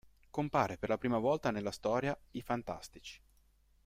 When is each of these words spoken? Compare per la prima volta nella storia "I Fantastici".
Compare 0.31 0.79
per 0.79 0.89
la 0.89 0.97
prima 0.97 1.19
volta 1.19 1.51
nella 1.51 1.69
storia 1.69 2.17
"I 2.31 2.41
Fantastici". 2.41 3.21